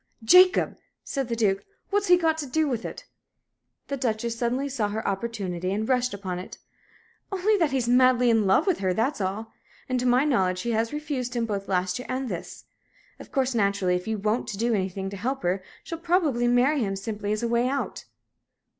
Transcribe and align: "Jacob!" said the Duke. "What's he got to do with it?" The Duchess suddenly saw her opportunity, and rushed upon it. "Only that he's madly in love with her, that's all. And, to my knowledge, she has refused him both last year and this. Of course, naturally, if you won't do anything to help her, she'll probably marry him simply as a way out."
"Jacob!" 0.23 0.79
said 1.03 1.27
the 1.27 1.35
Duke. 1.35 1.63
"What's 1.91 2.07
he 2.07 2.17
got 2.17 2.35
to 2.39 2.47
do 2.47 2.67
with 2.67 2.85
it?" 2.85 3.05
The 3.87 3.97
Duchess 3.97 4.35
suddenly 4.35 4.67
saw 4.67 4.87
her 4.89 5.07
opportunity, 5.07 5.71
and 5.71 5.87
rushed 5.87 6.11
upon 6.11 6.39
it. 6.39 6.57
"Only 7.31 7.55
that 7.57 7.69
he's 7.69 7.87
madly 7.87 8.31
in 8.31 8.47
love 8.47 8.65
with 8.65 8.79
her, 8.79 8.95
that's 8.95 9.21
all. 9.21 9.51
And, 9.87 9.99
to 9.99 10.07
my 10.07 10.25
knowledge, 10.25 10.57
she 10.57 10.71
has 10.71 10.91
refused 10.91 11.35
him 11.35 11.45
both 11.45 11.67
last 11.69 11.99
year 11.99 12.07
and 12.09 12.29
this. 12.29 12.65
Of 13.19 13.31
course, 13.31 13.53
naturally, 13.53 13.93
if 13.95 14.07
you 14.07 14.17
won't 14.17 14.49
do 14.57 14.73
anything 14.73 15.11
to 15.11 15.17
help 15.17 15.43
her, 15.43 15.61
she'll 15.83 15.99
probably 15.99 16.47
marry 16.47 16.79
him 16.79 16.95
simply 16.95 17.31
as 17.31 17.43
a 17.43 17.47
way 17.47 17.67
out." 17.69 18.05